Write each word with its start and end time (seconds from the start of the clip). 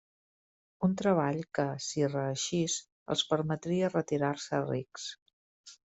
Un 0.87 0.95
treball 1.01 1.41
que, 1.59 1.65
si 1.89 2.03
reeixís, 2.15 2.79
els 3.17 3.25
permetria 3.35 3.93
retirar-se 3.97 4.65
rics. 4.69 5.11